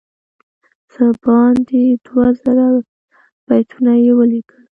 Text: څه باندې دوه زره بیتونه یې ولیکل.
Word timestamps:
څه 0.91 1.05
باندې 1.23 1.81
دوه 2.05 2.25
زره 2.43 2.67
بیتونه 3.47 3.91
یې 4.03 4.11
ولیکل. 4.19 4.61